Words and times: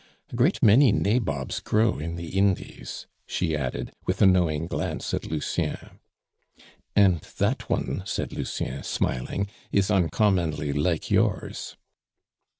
A 0.31 0.35
great 0.35 0.63
many 0.63 0.91
nabobs 0.91 1.59
grow 1.59 1.99
in 1.99 2.15
the 2.15 2.35
Indies," 2.35 3.05
she 3.27 3.55
added, 3.55 3.93
with 4.07 4.19
a 4.19 4.25
knowing 4.25 4.65
glance 4.65 5.13
at 5.13 5.29
Lucien. 5.29 5.99
"And 6.95 7.19
that 7.37 7.69
one," 7.69 8.01
said 8.07 8.33
Lucien, 8.33 8.81
smiling, 8.81 9.47
"is 9.71 9.91
uncommonly 9.91 10.73
like 10.73 11.11
yours." 11.11 11.77